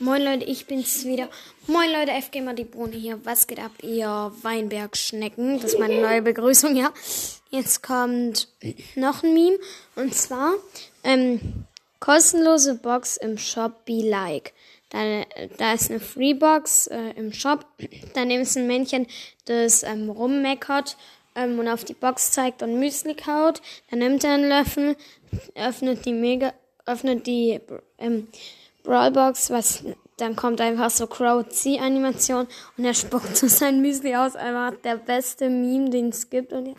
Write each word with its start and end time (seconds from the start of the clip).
Moin 0.00 0.22
Leute, 0.22 0.44
ich 0.44 0.66
bin's 0.66 1.04
wieder. 1.06 1.28
Moin 1.66 1.90
Leute, 1.90 2.12
FG 2.12 2.40
mal 2.40 2.54
die 2.54 2.62
Bohne 2.62 2.94
hier. 2.94 3.18
Was 3.24 3.48
geht 3.48 3.58
ab, 3.58 3.72
ihr 3.82 4.30
Weinbergschnecken? 4.42 5.56
Das 5.60 5.72
ist 5.72 5.80
meine 5.80 6.00
neue 6.00 6.22
Begrüßung, 6.22 6.76
ja. 6.76 6.92
Jetzt 7.50 7.82
kommt 7.82 8.46
noch 8.94 9.24
ein 9.24 9.34
Meme. 9.34 9.58
Und 9.96 10.14
zwar, 10.14 10.52
ähm, 11.02 11.40
kostenlose 11.98 12.76
Box 12.76 13.16
im 13.16 13.38
Shop 13.38 13.84
Be 13.86 14.08
Like. 14.08 14.52
Da, 14.90 15.24
da 15.56 15.72
ist 15.72 15.90
eine 15.90 15.98
Freebox 15.98 16.86
äh, 16.86 17.10
im 17.16 17.32
Shop. 17.32 17.66
Daneben 18.14 18.42
ist 18.42 18.56
ein 18.56 18.68
Männchen, 18.68 19.08
das 19.46 19.82
ähm, 19.82 20.10
rummeckert 20.10 20.96
ähm, 21.34 21.58
und 21.58 21.66
auf 21.66 21.84
die 21.84 21.94
Box 21.94 22.30
zeigt 22.30 22.62
und 22.62 22.78
Müsli 22.78 23.16
kaut. 23.16 23.60
Dann 23.90 23.98
nimmt 23.98 24.22
er 24.22 24.34
einen 24.34 24.48
Löffel, 24.48 24.96
öffnet 25.56 26.06
die 26.06 26.12
Mega, 26.12 26.54
öffnet 26.86 27.26
die 27.26 27.58
ähm, 27.98 28.28
Brawlbox, 28.88 29.50
was 29.50 29.84
dann 30.16 30.34
kommt 30.34 30.60
einfach 30.60 30.90
so 30.90 31.06
Crow-C-Animation 31.06 32.48
und 32.76 32.84
er 32.84 32.94
spuckt 32.94 33.36
so 33.36 33.46
sein 33.46 33.80
Müsli 33.80 34.16
aus. 34.16 34.34
Einfach 34.34 34.72
der 34.82 34.96
beste 34.96 35.48
Meme, 35.48 35.90
den 35.90 36.08
es 36.08 36.28
gibt. 36.28 36.52
Und 36.52 36.68
ja. 36.68 36.74